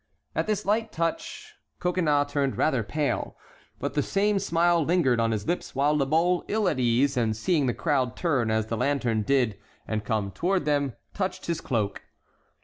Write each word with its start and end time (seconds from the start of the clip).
At 0.33 0.47
this 0.47 0.65
light 0.65 0.91
touch 0.91 1.53
Coconnas 1.79 2.31
turned 2.31 2.57
rather 2.57 2.81
pale; 2.81 3.37
but 3.79 3.93
the 3.93 4.01
same 4.01 4.39
smile 4.39 4.83
lingered 4.83 5.19
on 5.19 5.29
his 5.29 5.45
lips, 5.45 5.75
while 5.75 5.95
La 5.95 6.05
Mole, 6.07 6.43
ill 6.47 6.67
at 6.67 6.79
ease, 6.79 7.15
and 7.15 7.37
seeing 7.37 7.67
the 7.67 7.73
crowd 7.75 8.15
turn 8.15 8.49
as 8.49 8.65
the 8.65 8.77
lantern 8.77 9.21
did 9.21 9.59
and 9.87 10.03
come 10.03 10.31
toward 10.31 10.65
them, 10.65 10.93
touched 11.13 11.45
his 11.45 11.61
cloak. 11.61 12.01